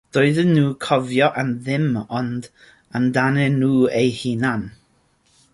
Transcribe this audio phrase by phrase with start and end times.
[0.15, 1.85] Doedden nhw'n cofio am ddim
[2.21, 2.49] ond
[3.01, 3.73] amdanyn nhw
[4.03, 4.69] eu hunain.